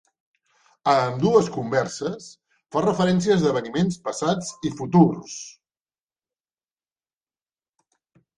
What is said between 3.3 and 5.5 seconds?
a esdeveniments passats i futurs.